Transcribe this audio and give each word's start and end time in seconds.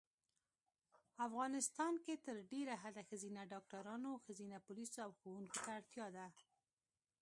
افغانیستان 1.27 1.93
کې 2.03 2.13
تر 2.25 2.35
ډېره 2.51 2.73
حده 2.83 3.01
ښځېنه 3.09 3.41
ډاکټرانو 3.53 4.11
ښځېنه 4.25 4.57
پولیسو 4.67 4.97
او 5.05 5.11
ښوونکو 5.19 5.57
ته 5.65 5.71
اړتیا 5.79 6.07
ده 6.15 6.27